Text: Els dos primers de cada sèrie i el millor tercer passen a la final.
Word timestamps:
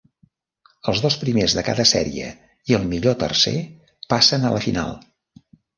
Els 0.93 1.01
dos 1.03 1.17
primers 1.25 1.57
de 1.59 1.65
cada 1.69 1.85
sèrie 1.91 2.31
i 2.73 2.79
el 2.81 2.89
millor 2.95 3.21
tercer 3.27 3.57
passen 4.17 4.51
a 4.51 4.59
la 4.59 4.69
final. 4.71 4.99